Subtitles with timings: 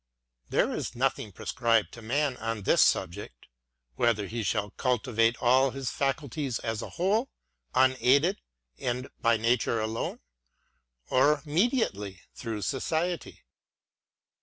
[0.49, 3.45] There is nothing prescribed to man on this subject;—
[3.97, 7.29] whether he shall cultivate all his faculties as a whole,
[7.75, 8.41] unaided
[8.79, 10.19] and by nature alone;
[11.11, 13.43] or mediately through society.